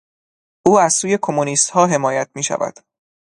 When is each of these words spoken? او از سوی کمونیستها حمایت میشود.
او 0.65 0.79
از 0.79 0.93
سوی 0.93 1.17
کمونیستها 1.21 1.87
حمایت 1.87 2.29
میشود. 2.35 2.73